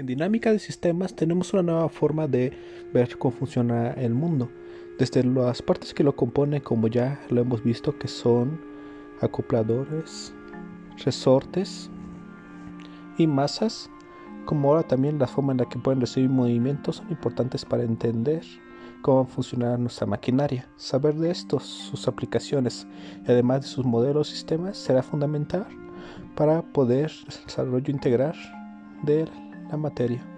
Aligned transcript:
En 0.00 0.06
dinámica 0.06 0.50
de 0.50 0.58
sistemas 0.58 1.14
tenemos 1.14 1.52
una 1.52 1.62
nueva 1.62 1.90
forma 1.90 2.26
de 2.26 2.54
ver 2.94 3.18
cómo 3.18 3.36
funciona 3.36 3.90
el 3.90 4.14
mundo. 4.14 4.50
Desde 4.98 5.22
las 5.22 5.60
partes 5.60 5.92
que 5.92 6.02
lo 6.02 6.16
componen, 6.16 6.62
como 6.62 6.88
ya 6.88 7.20
lo 7.28 7.42
hemos 7.42 7.62
visto, 7.62 7.98
que 7.98 8.08
son 8.08 8.58
acopladores, 9.20 10.32
resortes 11.04 11.90
y 13.18 13.26
masas, 13.26 13.90
como 14.46 14.70
ahora 14.70 14.88
también 14.88 15.18
la 15.18 15.26
forma 15.26 15.52
en 15.52 15.58
la 15.58 15.68
que 15.68 15.78
pueden 15.78 16.00
recibir 16.00 16.30
movimientos 16.30 16.96
son 16.96 17.10
importantes 17.10 17.66
para 17.66 17.82
entender 17.82 18.42
cómo 19.02 19.26
funciona 19.26 19.76
nuestra 19.76 20.06
maquinaria. 20.06 20.66
Saber 20.76 21.14
de 21.16 21.30
estos, 21.30 21.64
sus 21.64 22.08
aplicaciones 22.08 22.86
y 23.28 23.30
además 23.30 23.60
de 23.60 23.68
sus 23.68 23.84
modelos 23.84 24.30
y 24.30 24.32
sistemas 24.32 24.78
será 24.78 25.02
fundamental 25.02 25.66
para 26.36 26.62
poder 26.62 27.12
desarrollo 27.44 27.90
integrar 27.92 28.34
de 29.02 29.28
la 29.70 29.76
materia. 29.76 30.29